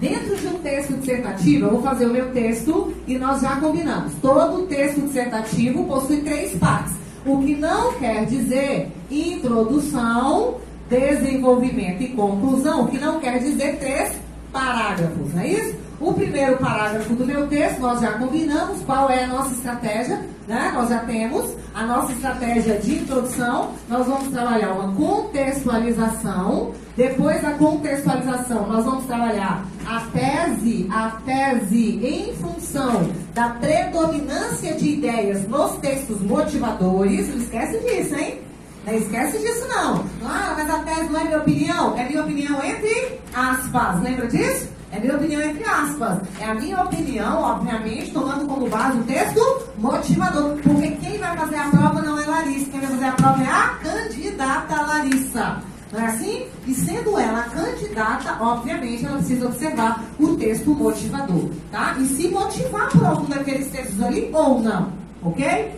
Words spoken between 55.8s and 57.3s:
Não é assim? E sendo